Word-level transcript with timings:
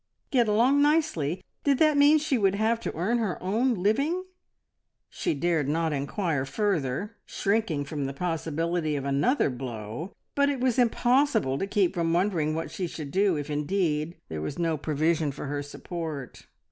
"Get 0.31 0.47
along 0.47 0.81
nicely!" 0.81 1.43
Did 1.63 1.77
that 1.77 1.95
mean 1.95 2.17
that 2.17 2.23
she 2.23 2.35
would 2.35 2.55
have 2.55 2.79
to 2.79 2.95
earn 2.97 3.19
her 3.19 3.37
own 3.39 3.75
living? 3.75 4.23
She 5.11 5.35
dared 5.35 5.69
not 5.69 5.93
inquire 5.93 6.43
further, 6.43 7.17
shrinking 7.27 7.85
from 7.85 8.07
the 8.07 8.11
possibility 8.13 8.95
of 8.95 9.05
another 9.05 9.51
blow, 9.51 10.15
but 10.33 10.49
it 10.49 10.59
was 10.59 10.79
impossible 10.79 11.59
to 11.59 11.67
keep 11.67 11.93
from 11.93 12.13
wondering 12.13 12.55
what 12.55 12.71
she 12.71 12.87
should 12.87 13.11
do 13.11 13.35
if 13.35 13.51
indeed 13.51 14.15
there 14.27 14.41
was 14.41 14.57
no 14.57 14.75
provision 14.75 15.31
for 15.31 15.45
her 15.45 15.61
support. 15.61 16.47